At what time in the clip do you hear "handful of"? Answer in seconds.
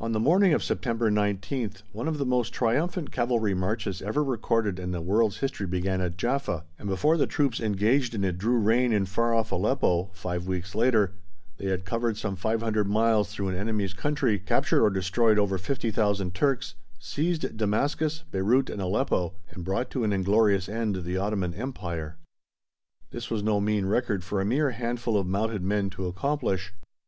24.72-25.28